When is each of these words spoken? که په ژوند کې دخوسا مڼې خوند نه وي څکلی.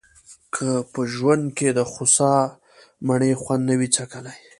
که 0.55 0.67
په 0.91 1.01
ژوند 1.13 1.45
کې 1.57 1.67
دخوسا 1.81 2.33
مڼې 3.07 3.31
خوند 3.41 3.63
نه 3.69 3.75
وي 3.79 3.89
څکلی. 3.95 4.35